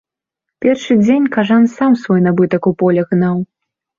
Першы 0.65 0.95
дзень 1.01 1.27
кажан 1.35 1.67
сам 1.77 1.99
свой 2.05 2.23
набытак 2.27 2.63
у 2.73 2.75
поле 2.79 3.01
гнаў. 3.13 3.37